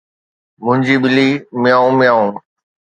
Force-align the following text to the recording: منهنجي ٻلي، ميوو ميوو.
منهنجي 0.63 0.95
ٻلي، 1.03 1.29
ميوو 1.61 1.89
ميوو. 1.99 2.25